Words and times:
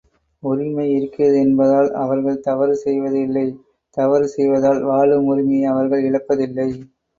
உரிமை 0.43 0.85
இருக்கிறது 0.91 1.37
என்பதால் 1.37 1.89
அவர்கள் 1.95 2.39
தவறு 2.39 2.75
செய்வது 2.75 3.19
இல்லை 3.21 3.45
தவறு 3.97 4.27
செய்வதால் 4.27 4.83
வாழும் 4.83 5.29
உரிமையை 5.31 5.71
அவர்கள் 5.71 6.05
இழப்பதில்லை. 6.09 6.69